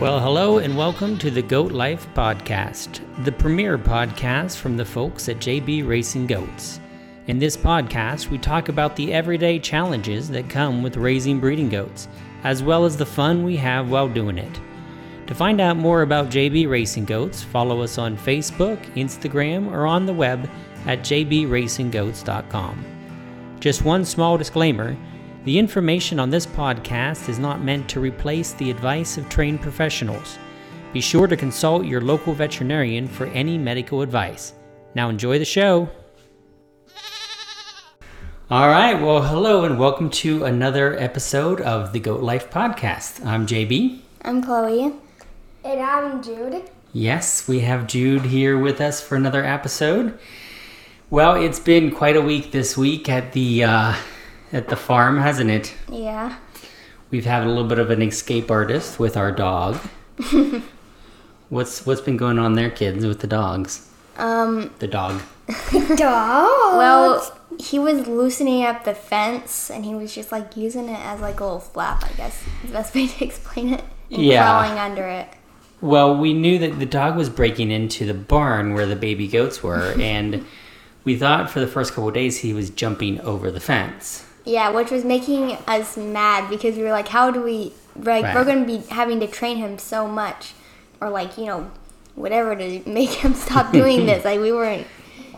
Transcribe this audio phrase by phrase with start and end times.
[0.00, 5.28] Well, hello and welcome to the Goat Life Podcast, the premier podcast from the folks
[5.28, 6.80] at JB Racing Goats.
[7.28, 12.08] In this podcast, we talk about the everyday challenges that come with raising breeding goats,
[12.42, 14.60] as well as the fun we have while doing it.
[15.28, 20.06] To find out more about JB Racing Goats, follow us on Facebook, Instagram, or on
[20.06, 20.50] the web
[20.86, 22.84] at jbracinggoats.com.
[23.60, 24.96] Just one small disclaimer
[25.44, 30.38] the information on this podcast is not meant to replace the advice of trained professionals.
[30.94, 34.54] Be sure to consult your local veterinarian for any medical advice.
[34.94, 35.90] Now, enjoy the show.
[38.50, 43.24] All right, well, hello and welcome to another episode of the Goat Life Podcast.
[43.26, 44.00] I'm JB.
[44.22, 44.94] I'm Chloe.
[45.62, 46.70] And I'm Jude.
[46.94, 50.18] Yes, we have Jude here with us for another episode.
[51.10, 53.94] Well, it's been quite a week this week at the uh,
[54.54, 55.74] at the farm, hasn't it?
[55.90, 56.36] Yeah.
[57.10, 59.76] We've had a little bit of an escape artist with our dog.
[61.48, 63.88] what's what's been going on there, kids, with the dogs?
[64.16, 65.20] Um, The dog.
[65.96, 66.76] Dog.
[66.78, 71.20] well, he was loosening up the fence and he was just like using it as
[71.20, 72.40] like a little flap, I guess.
[72.62, 73.84] is the best way to explain it.
[74.10, 74.42] And Yeah.
[74.44, 75.28] crawling under it.
[75.82, 79.62] Well, we knew that the dog was breaking into the barn where the baby goats
[79.62, 80.46] were, and
[81.04, 84.24] we thought for the first couple of days he was jumping over the fence.
[84.44, 88.34] Yeah, which was making us mad because we were like, how do we, like, Right.
[88.34, 90.52] we're going to be having to train him so much
[91.00, 91.70] or like, you know,
[92.14, 94.24] whatever to make him stop doing this.
[94.24, 94.86] Like, we weren't,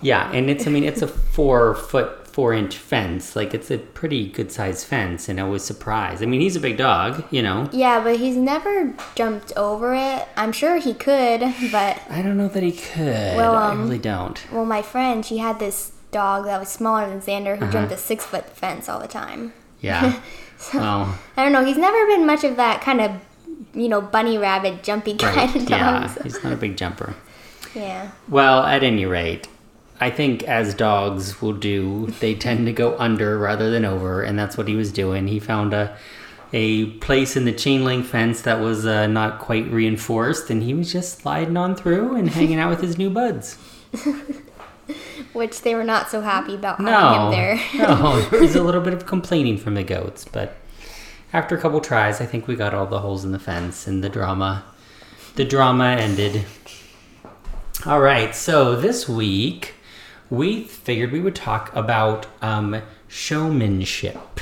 [0.02, 3.34] Yeah, and it's I mean it's a four foot four inch fence.
[3.34, 6.22] Like it's a pretty good sized fence, and I was surprised.
[6.22, 7.70] I mean he's a big dog, you know.
[7.72, 10.28] yeah, but he's never jumped over it.
[10.36, 11.40] I'm sure he could,
[11.72, 13.36] but I don't know that he could.
[13.36, 14.38] Well, I um, really don't.
[14.52, 17.72] Well, my friend, she had this dog that was smaller than Xander who Uh-huh.
[17.72, 19.53] jumped a six foot fence all the time.
[19.81, 20.20] Yeah.
[20.75, 21.00] well,
[21.36, 21.64] I don't know.
[21.64, 23.11] He's never been much of that kind of,
[23.75, 25.56] you know, bunny rabbit jumpy kind right.
[25.56, 26.11] of Yeah, dog.
[26.11, 27.14] so- he's not a big jumper.
[27.74, 28.11] Yeah.
[28.29, 29.48] Well, at any rate,
[30.01, 34.39] I think as dogs will do, they tend to go under rather than over, and
[34.39, 35.29] that's what he was doing.
[35.29, 35.96] He found a
[36.52, 40.73] a place in the chain link fence that was uh, not quite reinforced, and he
[40.74, 43.58] was just sliding on through and hanging out with his new buds.
[45.36, 47.61] Which they were not so happy about having No, him there.
[47.74, 50.57] no, there was a little bit of complaining from the goats, but
[51.33, 54.02] after a couple tries, I think we got all the holes in the fence, and
[54.02, 54.64] the drama,
[55.35, 56.46] the drama ended.
[57.85, 59.75] All right, so this week
[60.30, 64.41] we figured we would talk about um, showmanship.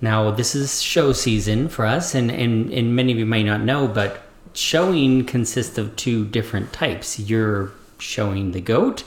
[0.00, 3.60] Now, this is show season for us, and, and, and many of you may not
[3.62, 4.22] know, but
[4.54, 7.18] showing consists of two different types.
[7.18, 9.02] You're showing the goat,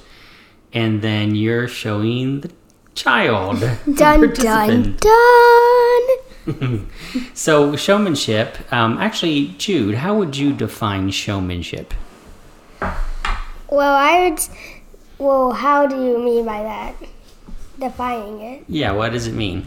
[0.73, 2.51] and then you're showing the
[2.93, 3.59] child.
[3.95, 6.01] dun dun dun.
[7.33, 11.93] So, showmanship, um, actually, Jude, how would you define showmanship?
[13.69, 14.39] Well, I would.
[15.17, 16.95] Well, how do you mean by that?
[17.79, 18.63] Defining it.
[18.67, 19.65] Yeah, what does it mean?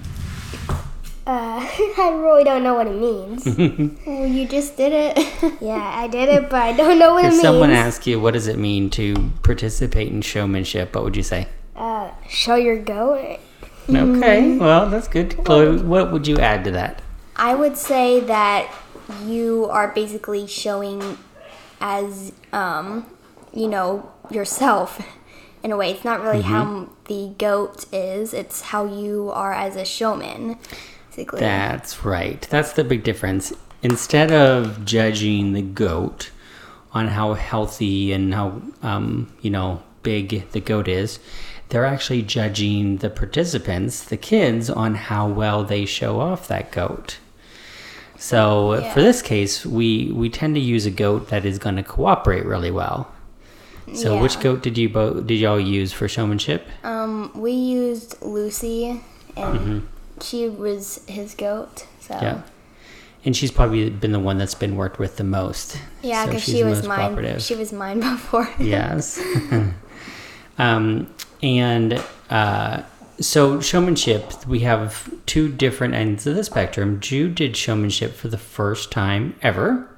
[1.29, 1.61] Uh,
[1.99, 3.45] I really don't know what it means.
[4.07, 5.19] well, you just did it.
[5.61, 7.39] yeah, I did it, but I don't know what If it means.
[7.41, 11.23] If someone asked you, what does it mean to participate in showmanship, what would you
[11.23, 11.47] say?
[11.77, 13.39] uh, show your goat.
[13.89, 15.37] Okay, well, that's good.
[15.45, 17.01] Chloe, what would you add to that?
[17.37, 18.71] I would say that
[19.25, 21.17] you are basically showing
[21.81, 23.07] as, um,
[23.55, 25.01] you know, yourself
[25.63, 25.93] in a way.
[25.93, 30.59] It's not really how the goat is, it's how you are as a showman,
[31.19, 31.41] basically.
[31.41, 32.47] That's right.
[32.51, 33.53] That's the big difference.
[33.83, 36.31] Instead of judging the goat
[36.93, 41.19] on how healthy and how um, you know big the goat is,
[41.69, 47.19] they're actually judging the participants, the kids, on how well they show off that goat.
[48.17, 48.93] So Yeah.
[48.93, 52.45] for this case, we we tend to use a goat that is going to cooperate
[52.45, 53.13] really well.
[53.95, 56.67] So which goat did you both did y'all use for showmanship?
[56.85, 59.01] Um, we used Lucy,
[59.35, 59.89] and
[60.23, 61.87] she was his goat.
[62.01, 62.15] So.
[62.15, 62.43] Yeah.
[63.25, 65.79] And she's probably been the one that's been worked with the most.
[66.03, 67.39] yeah, because she's she was mine.
[67.41, 68.49] She was mine before.
[68.59, 69.21] yes.
[70.59, 71.13] um,
[71.43, 72.83] and uh,
[73.21, 77.01] so showmanship, we have two different ends of the spectrum.
[77.01, 79.89] Jude did showmanship for the first time ever,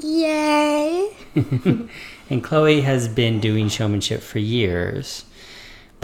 [0.00, 1.16] Yay!
[1.34, 5.24] and Chloe has been doing showmanship for years.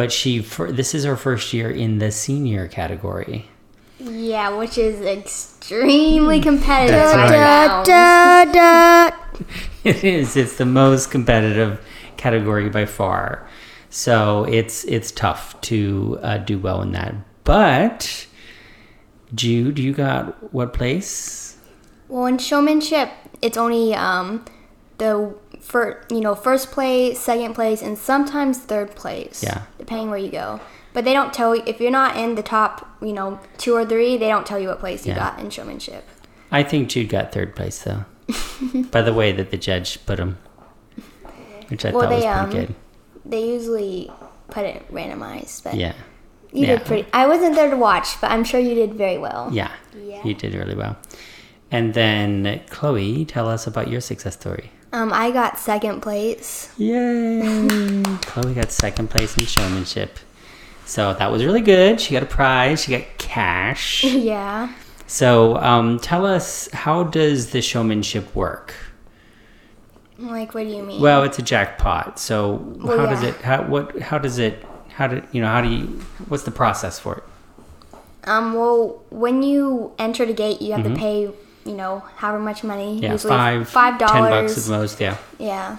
[0.00, 3.50] But she, for, this is her first year in the senior category.
[3.98, 6.96] yeah, which is extremely competitive.
[6.96, 7.84] That's right.
[7.84, 7.84] found.
[7.84, 9.16] Da, da.
[9.84, 10.38] It is.
[10.38, 11.84] It's the most competitive
[12.16, 13.46] category by far.
[13.90, 17.14] So it's it's tough to uh, do well in that.
[17.44, 18.26] But
[19.34, 21.58] Jude, you got what place?
[22.08, 23.10] Well, in showmanship,
[23.42, 24.46] it's only um,
[24.96, 25.34] the
[25.70, 29.42] for you know first place, second place, and sometimes third place.
[29.42, 29.62] Yeah.
[29.78, 30.60] Depending where you go,
[30.92, 33.86] but they don't tell you if you're not in the top, you know, two or
[33.86, 34.16] three.
[34.16, 35.18] They don't tell you what place you Yeah.
[35.30, 36.04] got in showmanship.
[36.50, 38.04] I think Jude got third place though.
[38.90, 40.38] By the way that the judge put him,
[41.68, 42.74] which I Well, thought was they, pretty um, good.
[43.24, 44.10] They usually
[44.50, 45.92] put it randomized, but Yeah.
[46.52, 46.76] you yeah.
[46.78, 47.08] did pretty.
[47.12, 49.48] I wasn't there to watch, but I'm sure you did very well.
[49.52, 49.70] Yeah.
[49.96, 50.24] Yeah.
[50.24, 50.96] You did really well.
[51.70, 54.72] And then Chloe, tell us about your success story.
[54.92, 56.72] Um, I got second place.
[56.76, 58.02] Yay!
[58.22, 60.18] Chloe got second place in showmanship.
[60.84, 62.00] So that was really good.
[62.00, 62.82] She got a prize.
[62.82, 64.02] She got cash.
[64.04, 64.72] yeah.
[65.06, 68.74] So um, tell us, how does the showmanship work?
[70.18, 71.00] Like, what do you mean?
[71.00, 72.18] Well, it's a jackpot.
[72.18, 73.36] So Well, how does it?
[73.36, 73.98] How what?
[74.00, 74.64] How does it?
[74.88, 75.48] How do you know?
[75.48, 75.86] How do you?
[76.28, 77.24] What's the process for it?
[78.24, 81.30] Um, well, when you enter the gate, you have to pay,
[81.64, 82.94] you know, however much money.
[82.94, 83.02] Mm-hmm.
[83.04, 84.70] Yeah, usually five, five ten bucks dollars.
[84.70, 85.00] at most.
[85.00, 85.16] Yeah.
[85.38, 85.76] Yeah.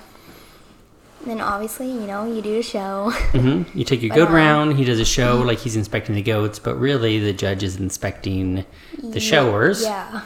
[1.25, 3.12] Then obviously, you know, you do the show.
[3.31, 4.78] hmm You take your goat um, round.
[4.78, 8.66] He does a show like he's inspecting the goats, but really the judge is inspecting
[9.04, 9.83] the showers.
[9.83, 10.22] yeah.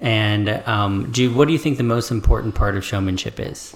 [0.00, 3.74] And um, Jude, what do you think the most important part of showmanship is?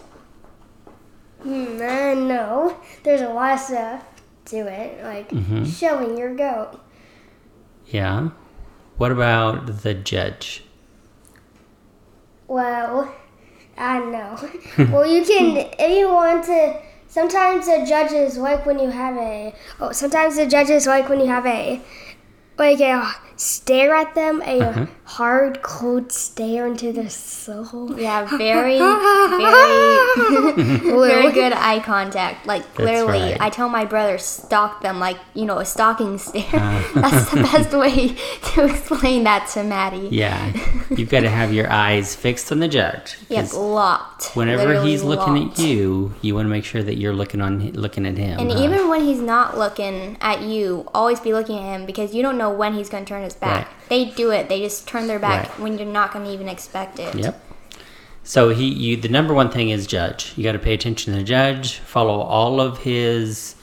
[1.43, 2.77] Hmm, I know.
[3.03, 4.05] There's a lot of stuff
[4.47, 5.65] to it, like Mm-hmm.
[5.65, 6.79] showing your goat.
[7.89, 8.29] Yeah.
[8.99, 10.65] What about the judge?
[12.53, 13.11] Well,
[13.79, 14.37] I know.
[14.93, 16.83] well, you can if you want to.
[17.09, 19.55] Sometimes the judges like when you have a.
[19.81, 21.81] Oh, sometimes the judges like when you have a,
[22.59, 24.87] like a stare at them, a Uh-huh.
[25.05, 27.93] hard, cold stare into their soul.
[27.99, 28.79] Yeah, very, very,
[31.09, 32.47] very good eye contact.
[32.47, 33.41] Like literally, right.
[33.41, 36.45] I tell my brother stalk them like you know a stalking stare.
[36.53, 36.83] Uh.
[36.95, 38.17] That's the best way
[38.55, 40.09] to explain that to Maddie.
[40.11, 40.53] Yeah.
[40.91, 43.17] You've got to have your eyes fixed on the judge.
[43.29, 44.37] Yep, 'cause locked.
[44.37, 45.59] Whenever Literally he's looking locked.
[45.59, 48.39] at you, you want to make sure that you're looking on looking at him.
[48.39, 48.63] And huh?
[48.63, 52.39] even when he's not looking at you, always be looking at him because you don't
[52.39, 53.67] know when he's going to turn his back.
[53.67, 53.89] Right.
[53.89, 54.49] They do it.
[54.49, 55.61] They just turn their back Right.
[55.61, 57.15] when you're not going to even expect it.
[57.15, 57.41] Yep.
[58.25, 60.33] So he, you, the number one thing is judge.
[60.37, 61.79] You got to pay attention to the judge.
[61.79, 63.57] Follow all of his,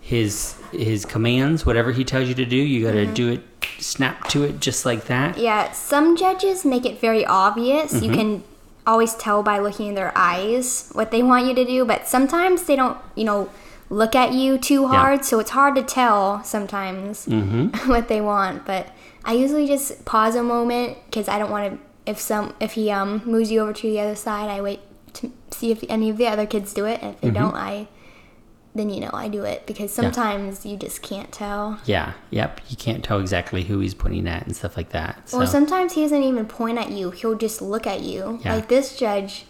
[0.00, 1.66] his, his commands.
[1.66, 3.42] Whatever he tells you to do, you got to do it.
[3.78, 5.36] Snap to it just like that.
[5.38, 7.92] Yeah, some judges make it very obvious.
[7.92, 8.04] Mm-hmm.
[8.04, 8.44] You can
[8.86, 12.62] always tell by looking in their eyes what they want you to do, but sometimes
[12.64, 13.50] they don't, you know,
[13.90, 17.88] look at you too hard, so it's hard to tell sometimes Mm-hmm.
[17.90, 18.64] what they want.
[18.64, 18.88] But
[19.26, 21.78] I usually just pause a moment because I don't want to.
[22.10, 24.80] If some, if he um moves you over to the other side, I wait
[25.14, 27.00] to see if any of the other kids do it.
[27.02, 27.36] And if they Mm-hmm.
[27.42, 27.88] don't, I
[28.76, 31.80] then you know I do it because sometimes you just can't tell.
[31.86, 32.12] Yeah.
[32.30, 32.60] Yep.
[32.68, 35.28] You can't tell exactly who he's pointing at and stuff like that.
[35.30, 35.40] So.
[35.40, 37.10] Or sometimes he doesn't even point at you.
[37.10, 38.38] He'll just look at you.
[38.44, 38.54] Yeah.
[38.56, 39.46] Like this judge,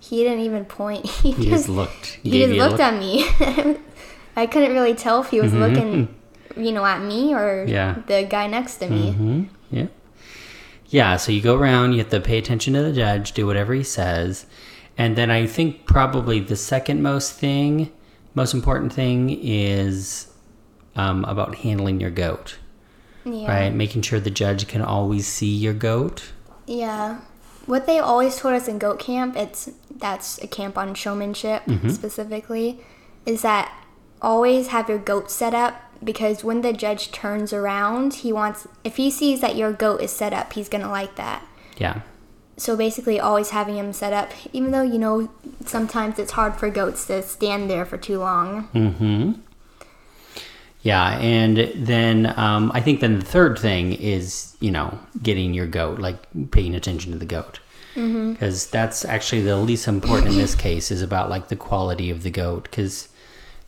[0.00, 1.04] he didn't even point.
[1.22, 2.18] He, he just looked.
[2.22, 2.80] he gave just looked look.
[2.80, 3.76] at me.
[4.36, 6.14] I couldn't really tell if he was looking,
[6.56, 7.96] you know, at me or Yeah.
[8.06, 9.12] the guy next to me.
[9.12, 9.86] hmm Yeah.
[10.88, 11.16] Yeah.
[11.16, 13.82] So you go around, you have to pay attention to the judge, do whatever he
[13.84, 14.46] says.
[14.98, 17.90] And then I think probably the second most thing,
[18.34, 20.26] most important thing is
[20.96, 22.58] um, about handling your goat,
[23.24, 23.48] Yeah.
[23.48, 23.74] right?
[23.74, 26.32] Making sure the judge can always see your goat.
[26.66, 27.20] Yeah.
[27.66, 31.90] What they always told us in goat camp, it's that's a camp on showmanship Mm-hmm.
[31.90, 32.80] specifically,
[33.24, 33.72] is that
[34.20, 38.96] always have your goat set up because when the judge turns around, he wants if
[38.96, 41.44] he sees that your goat is set up, he's gonna like that.
[41.78, 42.00] Yeah.
[42.56, 45.30] So basically, always having him set up, even though you know
[45.64, 48.64] sometimes it's hard for goats to stand there for too long.
[48.72, 49.32] hmm
[50.82, 55.66] Yeah, and then um, I think then the third thing is you know getting your
[55.66, 56.18] goat, like
[56.50, 57.60] paying attention to the goat,
[57.94, 60.90] because that's actually the least important in this case.
[60.90, 63.08] Is about like the quality of the goat, because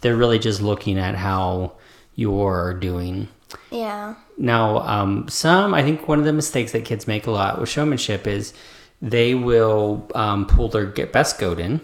[0.00, 1.72] they're really just looking at how
[2.14, 3.28] you're doing.
[3.70, 4.14] Yeah.
[4.38, 7.68] Now, um, some I think one of the mistakes that kids make a lot with
[7.68, 8.52] showmanship is
[9.00, 11.80] they will um, pull their best goat in,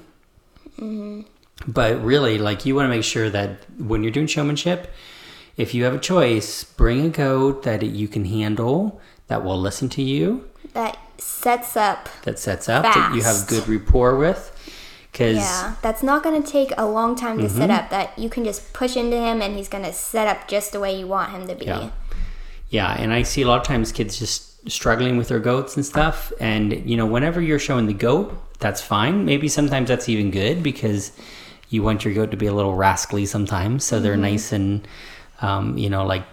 [1.67, 4.91] but really, like you want to make sure that when you're doing showmanship,
[5.57, 9.89] if you have a choice, bring a goat that you can handle, that will listen
[9.91, 12.09] to you, That sets up.
[12.23, 14.53] that sets up, that you have good rapport with,
[15.13, 15.75] because Yeah.
[15.83, 17.57] That's not going to take a long time to Mm-hmm.
[17.59, 17.91] set up.
[17.91, 20.81] That you can just push into him and he's going to set up just the
[20.81, 21.67] way you want him to be.
[21.67, 21.91] Yeah.
[22.71, 25.87] Yeah, and I see a lot of times kids just struggling with their goats and
[25.87, 26.33] stuff.
[26.39, 29.25] And, you know, whenever you're showing the goat, that's fine.
[29.25, 31.13] Maybe sometimes that's even good because
[31.71, 33.85] you want your goat to be a little rascally sometimes.
[33.85, 34.87] So they're nice and,
[35.41, 36.25] um, you know, like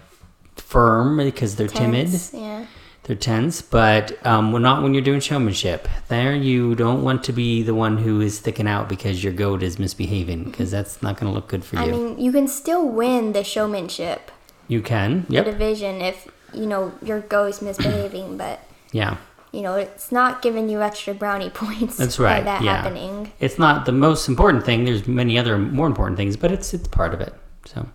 [0.58, 2.44] firm because they're Tense, timid.
[2.44, 2.65] Yeah.
[3.06, 5.88] They're tense, but um, well, not when you're doing showmanship.
[6.08, 9.62] There, you don't want to be the one who is sticking out because your goat
[9.62, 11.82] is misbehaving, because that's not going to look good for you.
[11.84, 14.32] I mean, you can still win the showmanship
[14.68, 18.60] you can, the division if you know your goat is misbehaving, but
[18.92, 19.18] yeah.
[19.52, 21.98] you know it's not giving you extra brownie points.
[21.98, 22.44] That's right.
[22.44, 22.78] that yeah.
[22.78, 23.32] happening.
[23.40, 24.86] It's not the most important thing.
[24.86, 27.34] There's many other more important things, but it's it's part of it.
[27.66, 27.88] So,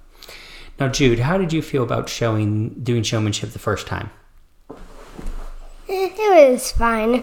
[0.79, 4.11] now Jude, how did you feel about showing doing showmanship the first time?
[6.40, 7.23] It was fine.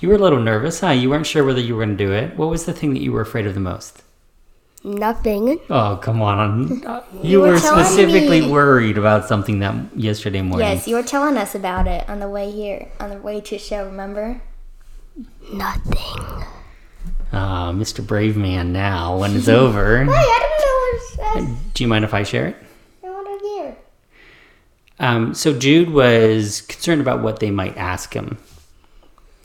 [0.00, 0.90] You were a little nervous, huh?
[0.90, 2.36] You weren't sure whether you were going to do it.
[2.36, 4.02] What was the thing that you were afraid of the most?
[4.82, 5.58] Nothing.
[5.70, 6.82] Oh, come on.
[7.22, 10.66] You, were were specifically me- worried about something that yesterday morning.
[10.68, 13.58] Yes, you were telling us about it on the way here, on the way to
[13.58, 13.86] show.
[13.86, 14.42] Remember?
[15.52, 16.44] Nothing.
[17.32, 18.06] Ah, Mr.
[18.06, 20.04] Brave Man now, when it's over.
[20.04, 22.56] Hey, I don't know Do you mind if I share it?
[23.02, 23.76] I want to hear.
[25.00, 28.38] Um, so Jude was concerned about what they might ask him,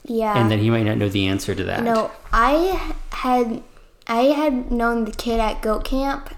[0.10, 0.38] Yeah.
[0.40, 1.84] and then he might not know the answer to that.
[1.84, 3.62] No, I had
[4.08, 6.34] I had known the kid at goat camp.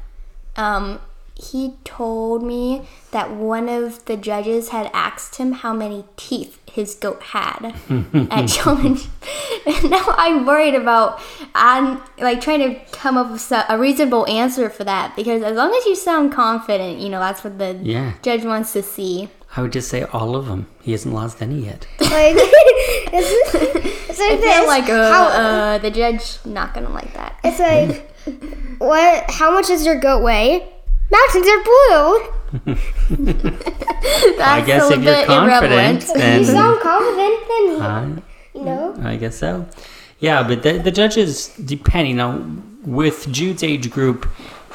[0.57, 0.99] Um,
[1.35, 6.93] he told me that one of the judges had asked him how many teeth his
[6.93, 7.73] goat had
[8.29, 9.09] at showmanship.
[9.65, 11.21] And now I'm worried about
[11.53, 15.71] I'm like trying to come up with a reasonable answer for that because as long
[15.73, 18.13] as you sound confident, you know that's what the Yeah.
[18.23, 19.29] judge wants to see.
[19.55, 20.67] I would just say all of them.
[20.81, 21.87] He hasn't lost any yet.
[21.99, 22.35] Like,
[23.13, 23.55] it's,
[24.09, 24.67] it's like I this.
[24.67, 27.37] like uh, how, uh, the judge not gonna like that.
[27.43, 28.09] it's like,
[28.79, 29.29] what?
[29.29, 30.67] How much does your goat weigh?
[31.11, 32.33] Mountains are blue.
[34.37, 36.07] That's guess a if you're bit confident, irrelevant.
[36.15, 38.21] then- You sound confident, then Uh,
[38.53, 38.95] you know.
[39.03, 39.65] I guess so.
[40.19, 44.27] Yeah, but the, the judges, depending on with Jude's age group,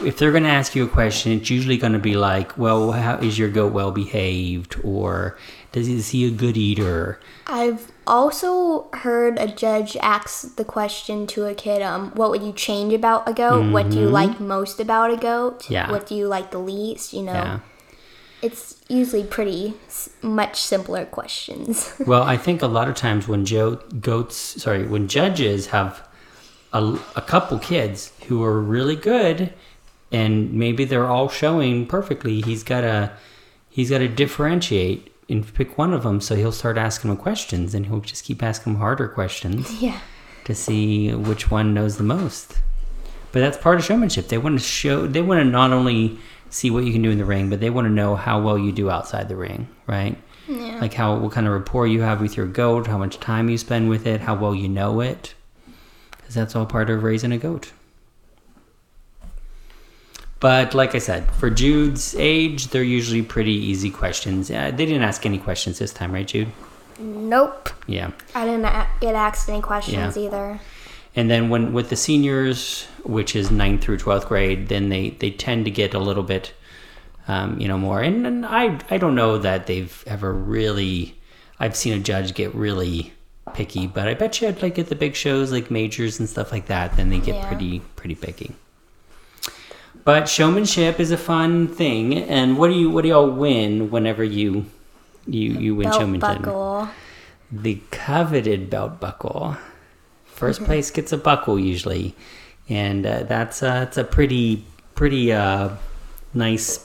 [0.04, 2.92] if they're going to ask you a question, it's usually going to be like, "Well,
[2.92, 5.36] how is your goat well behaved?" or
[5.72, 11.44] "Does is he a good eater?" I've also heard a judge ask the question to
[11.46, 13.70] a kid, um, what would you change about a goat?
[13.72, 15.60] What do you like most about a goat?
[15.60, 15.72] Mm-hmm.
[15.72, 15.90] Yeah.
[15.90, 17.12] What do you like the least?
[17.12, 17.58] You know, Yeah.
[18.42, 19.74] it's usually pretty
[20.22, 21.92] much simpler questions.
[22.06, 26.06] Well, I think a lot of times when Joe goats, sorry, when judges have
[26.72, 29.52] a, a couple kids who are really good,
[30.16, 33.12] and maybe they're all showing perfectly, he's got to
[33.68, 36.23] he's got to differentiate and pick one of them.
[36.23, 40.00] So he'll start asking them questions, and he'll just keep asking them harder questions yeah.
[40.44, 42.61] to see which one knows the most.
[43.32, 44.28] But that's part of showmanship.
[44.28, 45.06] They want to show.
[45.06, 46.18] They want to not only
[46.49, 48.56] see what you can do in the ring, but they want to know how well
[48.56, 50.16] you do outside the ring, right?
[50.49, 50.78] Yeah.
[50.80, 53.58] Like how what kind of rapport you have with your goat, how much time you
[53.58, 55.35] spend with it, how well you know it,
[56.12, 57.73] because that's all part of raising a goat.
[60.38, 64.50] But like I said, for Jude's age, they're usually pretty easy questions.
[64.50, 66.49] Uh, they didn't ask any questions this time, right, Jude?
[66.99, 67.71] Nope.
[67.87, 68.11] Yeah.
[68.35, 68.62] I didn't
[69.00, 70.23] get asked any questions Yeah.
[70.25, 70.61] either.
[71.14, 75.31] And then when with the seniors, which is 9th through 12th grade, then they, they
[75.31, 76.52] tend to get a little bit,
[77.28, 78.02] um, you know, more.
[78.02, 81.16] And, and I, I don't know that they've ever really,
[81.59, 83.14] I've seen a judge get really
[83.55, 86.52] picky, but I bet you at like at the big shows like majors and stuff
[86.52, 87.47] like that, then they get Yeah.
[87.49, 88.55] pretty, pretty picky.
[90.06, 92.14] But showmanship is a fun thing.
[92.16, 94.66] And what do you, what do y'all win whenever you,
[95.26, 96.42] you, you win Belt showmanship?
[96.42, 96.88] buckle.
[97.50, 99.56] the coveted belt buckle.
[100.36, 102.14] 1st place gets a buckle usually,
[102.68, 105.70] and uh, that's uh, it's a pretty pretty uh,
[106.34, 106.76] nice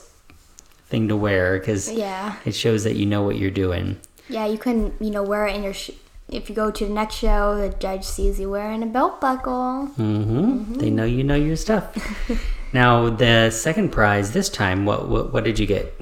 [0.88, 2.36] thing to wear because Yeah.
[2.46, 3.98] it shows that you know what you're doing.
[4.28, 5.74] Yeah, you can, you know, wear it in your.
[5.74, 5.90] Sh-
[6.28, 9.90] if you go to the next show, the judge sees you wearing a belt buckle.
[9.98, 10.74] Mm-hmm.
[10.80, 11.92] They know you know your stuff.
[12.72, 15.94] now the second prize this time, what what, what did you get?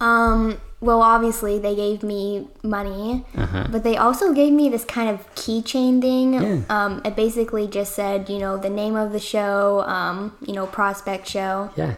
[0.00, 3.68] Um, well, obviously they gave me money, Uh-huh.
[3.70, 6.32] but they also gave me this kind of keychain thing.
[6.34, 6.60] Yeah.
[6.68, 10.66] Um, it basically just said, you know, the name of the show, um, you know,
[10.66, 11.70] prospect show.
[11.76, 11.94] Yeah,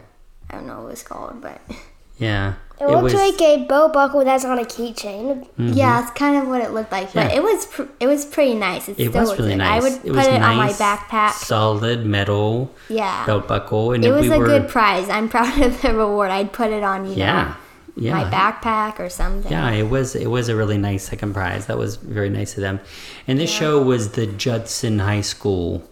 [0.51, 1.59] I don't know what it's called, but
[2.17, 2.53] yeah.
[2.77, 5.47] It, looks like a bow buckle that's on a keychain.
[5.57, 7.13] yeah, it's kind of what it looked like.
[7.13, 7.29] But Mm-hmm.
[7.31, 7.37] Yeah.
[7.37, 8.89] it was pr- it was pretty nice.
[8.89, 9.57] It, It still was really good.
[9.59, 9.81] nice.
[9.81, 11.31] I would it put was it on my backpack.
[11.31, 15.07] Solid metal Yeah, belt buckle, and it was we a were, good prize.
[15.09, 16.31] I'm proud of the reward.
[16.31, 17.55] I'd put it on, you Yeah,
[17.95, 18.13] know, yeah.
[18.23, 19.49] my backpack or something.
[19.49, 21.67] Yeah, it was it was a really nice second prize.
[21.67, 22.81] That was very nice of them.
[23.25, 25.89] And this show was the Judson High School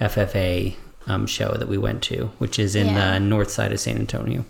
[0.00, 3.12] FFA um, show that we went to, which is in Yeah.
[3.14, 4.44] the north side of San Antonio,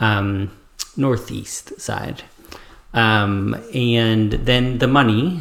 [0.00, 0.50] um,
[0.96, 2.22] northeast side.
[2.92, 5.40] Um, and then the money,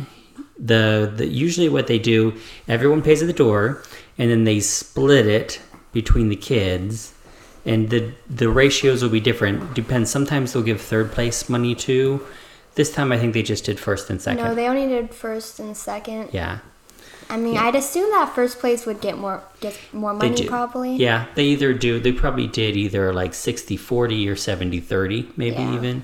[0.57, 2.33] the, the usually what they do,
[2.67, 3.83] everyone pays at the door,
[4.17, 7.13] and then they split it between the kids
[7.65, 12.19] and the the ratios will be different depends sometimes they'll give third place money to
[12.75, 14.43] This time I think they just did first and second.
[14.43, 16.29] No, they only did first and second.
[16.33, 16.59] yeah.
[17.33, 20.95] I mean, I'd assume that first place would get more get more money probably.
[20.97, 21.99] Yeah, they either do.
[21.99, 25.73] They probably did either like 60 40 or 70 30, maybe Yeah.
[25.73, 26.03] even.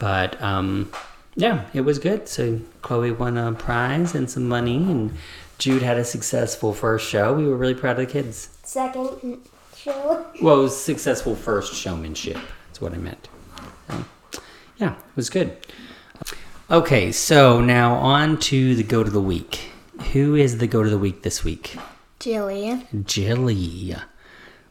[0.00, 0.90] But um,
[1.36, 2.28] yeah, it was good.
[2.28, 5.12] So Chloe won a prize and some money, and
[5.58, 7.32] Jude had a successful first show.
[7.32, 8.48] We were really proud of the kids.
[8.64, 9.38] Second
[9.76, 10.26] show.
[10.42, 12.38] Well, it was successful first showmanship.
[12.66, 13.28] That's what I meant.
[13.88, 14.04] So,
[14.78, 15.56] yeah, it was good.
[16.70, 19.69] Okay, so now on to the goat of the week.
[20.12, 21.76] Who is the goat of the week this week?
[22.18, 22.84] Jilly.
[23.04, 23.94] Jilly.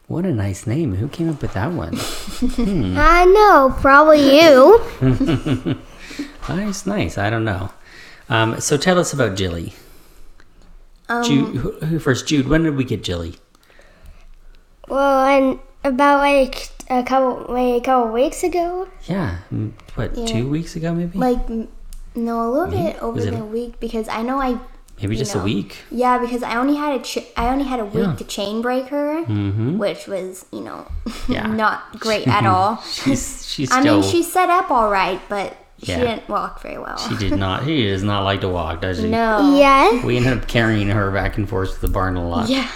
[0.06, 0.94] What a nice name.
[0.96, 1.94] Who came up with that one?
[2.98, 5.76] I know, probably you.
[6.48, 7.16] Nice, nice.
[7.16, 7.70] I don't know.
[8.28, 9.72] Um, so tell us about Jilly.
[11.08, 12.26] Um, Jude, who, who first?
[12.26, 13.36] Jude, when did we get Jilly?
[14.88, 18.88] well, and about like a couple, like a couple weeks ago.
[19.06, 19.38] Yeah,
[19.94, 20.26] what, Yeah.
[20.26, 21.16] two weeks ago maybe?
[21.18, 21.38] Like
[22.16, 22.94] no, a little Week?
[22.94, 24.58] bit over the week because I know I
[25.02, 25.40] maybe just know.
[25.40, 25.78] a week.
[25.90, 28.14] yeah because I only had a ch- I only had a week Yeah.
[28.16, 29.78] to chain break her, Mm-hmm.
[29.78, 30.86] which was you know
[31.28, 31.46] Yeah.
[31.46, 32.80] not great at all.
[32.82, 34.00] She's, she's I still.
[34.00, 36.98] mean, she's set up all right, but she didn't walk very well.
[36.98, 37.64] She did not.
[37.64, 39.08] She does not like to walk, does she?
[39.08, 39.56] no.
[39.56, 40.04] Yeah.
[40.04, 42.50] We ended up carrying her back and forth to the barn a lot.
[42.50, 42.68] Yeah.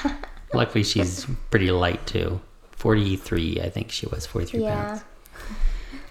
[0.54, 2.40] Luckily, she's pretty light too.
[2.72, 4.24] Forty-three, I think she was.
[4.26, 4.86] Forty-three Yeah.
[4.86, 5.02] pounds.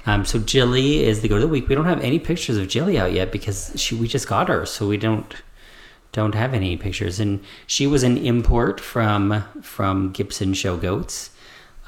[0.06, 1.70] Um, so Jilly is the go of the week.
[1.70, 4.66] We don't have any pictures of Jilly out yet because she we just got her,
[4.66, 5.34] so we don't
[6.14, 7.20] don't have any pictures.
[7.20, 11.32] And she was an import from from Gibson Show Goats,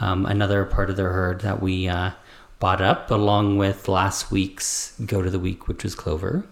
[0.01, 2.11] um, another part of their herd that we uh,
[2.59, 6.43] bought up along with last week's goat of the week, which was Clover.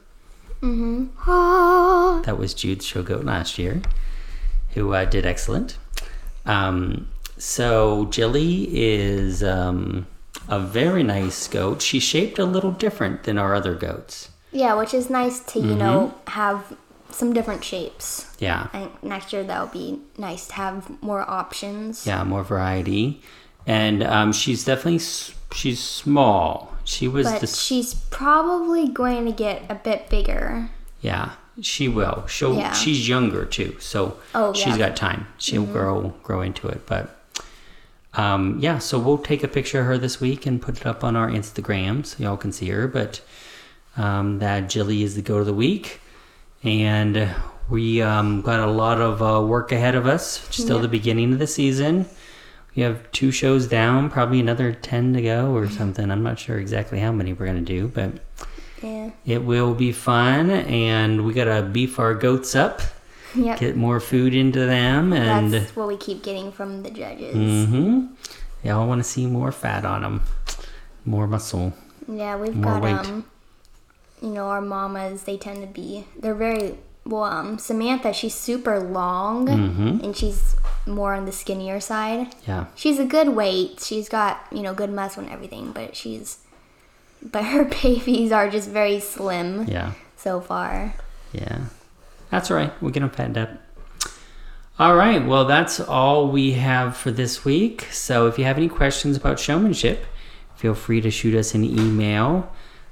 [1.28, 3.82] Oh, That was Jude's show goat last year,
[4.74, 5.78] who uh, did excellent.
[6.46, 10.08] Um, so Jilly is um,
[10.48, 11.82] a very nice goat.
[11.82, 14.30] She's shaped a little different than our other goats.
[14.52, 15.80] Yeah, which is nice to you Mm-hmm.
[15.80, 16.78] know have
[17.14, 18.36] some different shapes.
[18.40, 22.06] Yeah, I think next year that'll be nice to have more options.
[22.08, 23.22] yeah, more variety,
[23.68, 25.00] and um, she's definitely
[25.54, 26.74] she's small.
[26.86, 30.70] She was But the she's probably going to get a bit bigger.
[31.02, 31.32] yeah.
[31.62, 32.26] She will.
[32.26, 32.56] She'll.
[32.56, 32.74] Yeah.
[32.74, 34.72] She's younger too, so Oh, she's yeah.
[34.72, 34.80] Mm-hmm.
[34.80, 35.28] got time.
[35.38, 37.20] She'll grow grow into it, but.
[38.16, 41.04] Um, yeah, so we'll take a picture of her this week and put it up
[41.04, 42.88] on our Instagram so y'all can see her.
[42.88, 43.22] But
[43.98, 46.00] um, that Jilly is the goat of the week,
[46.64, 47.30] and
[47.70, 50.48] we um, got a lot of uh, work ahead of us.
[50.50, 52.06] Still the beginning of the season.
[52.76, 56.10] We have two shows down, probably another ten to go or something.
[56.10, 58.14] I'm not sure exactly how many we're gonna do, but
[58.82, 59.12] Yeah.
[59.26, 62.82] it will be fun, and we gotta beef our goats up,
[63.36, 63.60] Yep.
[63.60, 65.54] get more food into them, and.
[65.54, 67.36] That's what we keep getting from the judges.
[67.36, 68.08] Mm-hmm.
[68.64, 70.22] Y'all want to see more fat on them,
[71.06, 71.74] more muscle.
[72.08, 72.96] Yeah, we've More got weight.
[72.96, 73.26] um
[74.24, 78.80] you know, our mamas, they tend to be they're very well, um Samantha, she's super
[78.80, 80.04] long Mm-hmm.
[80.04, 80.56] and she's
[80.88, 82.34] more on the skinnier side.
[82.48, 83.80] Yeah, She's a good weight.
[83.82, 86.40] She's got, you know, good muscle and everything, but she's
[87.22, 90.96] but her babies are just very slim yeah, so far.
[91.34, 91.66] yeah.
[92.32, 92.72] That's right.
[92.82, 93.50] We'll get them fattened up.
[94.80, 95.24] All right.
[95.26, 97.88] Well, that's all we have for this week.
[97.92, 100.04] So if you have any questions about showmanship,
[100.56, 102.52] feel free to shoot us an email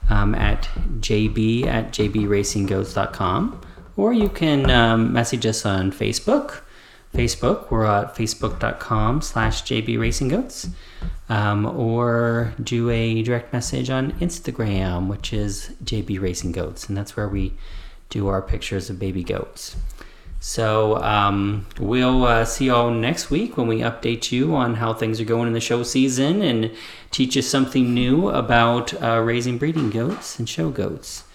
[0.09, 3.61] um, at jb at jbracinggoats.com
[3.97, 6.61] or you can um, message us on Facebook.
[7.13, 10.69] Facebook, we're at facebook.com slash jbracinggoats.
[11.29, 17.15] Um, or do a direct message on Instagram, which is JB Racing Goats, and that's
[17.15, 17.53] where we
[18.09, 19.77] do our pictures of baby goats.
[20.43, 25.21] So um, we'll uh, see y'all next week when we update you on how things
[25.21, 26.71] are going in the show season and
[27.11, 31.25] teach you something new about uh, raising breeding goats and show goats.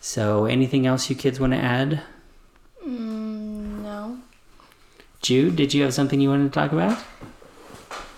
[0.00, 2.00] So anything else you kids want to add?
[2.86, 4.18] Mm, no.
[5.20, 6.98] Jude, did you have something you wanted to talk about?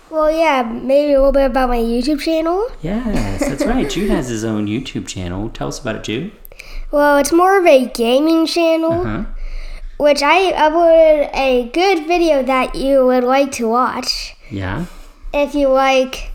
[0.09, 2.69] well, yeah, maybe a little bit about my YouTube channel.
[2.81, 3.89] Yes, that's right.
[3.89, 5.49] Jude has his own YouTube channel.
[5.49, 6.31] Tell us about it, Jude.
[6.89, 9.25] Well, it's more of a gaming channel, Uh-huh.
[10.01, 14.85] Which I uploaded a good video that you would like to watch Yeah.
[15.31, 16.31] if you like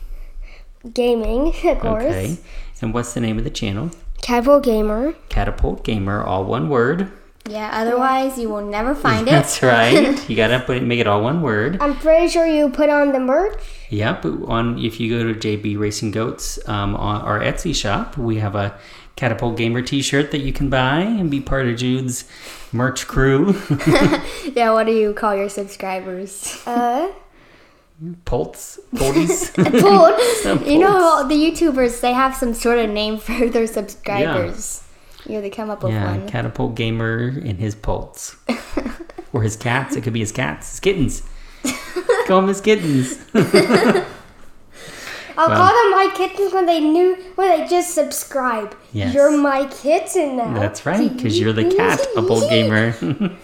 [0.94, 2.04] gaming, of course.
[2.04, 2.36] Okay.
[2.80, 3.90] And what's the name of the channel?
[4.22, 5.14] Catapult Gamer.
[5.30, 7.10] Catapult Gamer, all one word.
[7.48, 9.30] Yeah, otherwise you will never find it.
[9.32, 10.14] That's right.
[10.28, 11.78] You gotta put it, make it all one word.
[11.80, 13.60] I'm pretty sure you put on the merch.
[13.90, 14.24] Yep.
[14.46, 18.54] On if you go to JB Racing Goats um, on our Etsy shop, we have
[18.54, 18.78] a
[19.16, 22.24] Catapult Gamer T-shirt that you can buy and be part of Jude's
[22.72, 23.54] merch crew.
[24.54, 26.62] Yeah, what do you call your subscribers?
[26.66, 27.12] Uh,
[28.24, 29.50] Pults, Pulties.
[29.56, 29.72] Food.
[30.66, 34.82] you know, the YouTubers they have some sort of name for their subscribers.
[35.24, 36.28] You know, they come up with yeah, one.
[36.28, 38.36] catapult gamer and his pults,
[39.32, 39.96] or his cats.
[39.96, 41.22] It could be his cats, his kittens.
[42.26, 43.18] Call them his kittens.
[45.38, 48.74] I'll Well- call them my kittens when they knew when they just subscribe.
[48.92, 49.14] Yes.
[49.14, 50.54] You're my kitten now.
[50.54, 52.94] That's right, because you're the catapult gamer.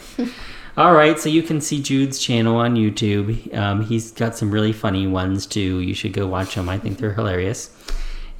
[0.77, 3.55] All right, so you can see Jude's channel on YouTube.
[3.55, 5.81] Um, he's got some really funny ones too.
[5.81, 6.69] You should go watch them.
[6.71, 7.71] I think they're hilarious.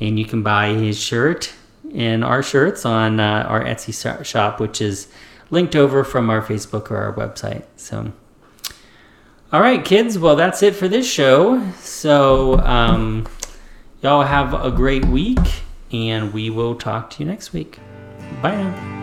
[0.01, 1.53] And you can buy his shirt
[1.95, 5.09] and our shirts on uh, our Etsy shop, which is
[5.51, 7.65] linked over from our Facebook or our website.
[7.77, 8.13] So,
[9.53, 10.19] all right, kids.
[10.19, 11.71] Well, that's it for this show.
[11.81, 13.27] So, um,
[14.03, 15.39] y'all have a great week,
[15.93, 17.79] and we will talk to you next week.
[18.43, 19.02] Bye now.